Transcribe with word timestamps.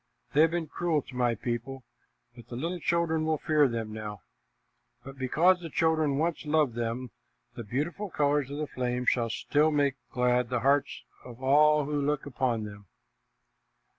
They 0.33 0.41
have 0.41 0.49
been 0.49 0.65
cruel 0.65 1.03
to 1.03 1.15
my 1.15 1.35
people, 1.35 1.83
and 2.33 2.43
the 2.47 2.55
little 2.55 2.79
children 2.79 3.23
will 3.23 3.37
fear 3.37 3.67
them 3.67 3.93
now; 3.93 4.23
but 5.03 5.15
because 5.15 5.59
the 5.59 5.69
children 5.69 6.17
once 6.17 6.43
loved 6.43 6.73
them, 6.73 7.11
the 7.53 7.63
beautiful 7.63 8.09
colors 8.09 8.49
of 8.49 8.57
the 8.57 8.65
flames 8.65 9.09
shall 9.11 9.29
still 9.29 9.67
live 9.67 9.73
to 9.73 9.77
make 9.77 9.95
glad 10.11 10.49
the 10.49 10.61
hearts 10.61 11.03
of 11.23 11.43
all 11.43 11.85
who 11.85 12.01
look 12.01 12.25
upon 12.25 12.63
them." 12.63 12.87